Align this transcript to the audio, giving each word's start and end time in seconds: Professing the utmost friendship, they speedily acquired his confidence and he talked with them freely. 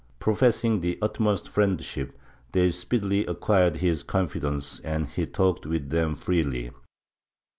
Professing 0.17 0.79
the 0.81 0.97
utmost 0.99 1.47
friendship, 1.47 2.17
they 2.53 2.71
speedily 2.71 3.23
acquired 3.27 3.75
his 3.75 4.01
confidence 4.01 4.79
and 4.79 5.05
he 5.05 5.27
talked 5.27 5.63
with 5.67 5.91
them 5.91 6.15
freely. 6.15 6.71